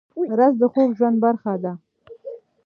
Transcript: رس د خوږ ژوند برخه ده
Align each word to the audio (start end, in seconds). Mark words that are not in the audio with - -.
رس 0.39 0.53
د 0.61 0.63
خوږ 0.71 0.89
ژوند 0.97 1.17
برخه 1.23 1.53
ده 1.63 1.73